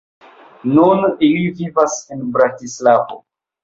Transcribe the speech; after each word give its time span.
Nun 0.77 1.05
ili 1.29 1.45
vivas 1.61 2.01
en 2.19 2.29
Bratislavo. 2.39 3.27